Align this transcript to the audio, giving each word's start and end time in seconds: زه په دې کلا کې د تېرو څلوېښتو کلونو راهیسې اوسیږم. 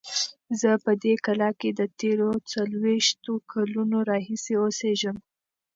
زه 0.59 0.71
په 0.83 0.91
دې 1.03 1.13
کلا 1.25 1.49
کې 1.59 1.69
د 1.79 1.81
تېرو 1.99 2.31
څلوېښتو 2.51 3.33
کلونو 3.51 3.97
راهیسې 4.09 4.53
اوسیږم. 4.63 5.17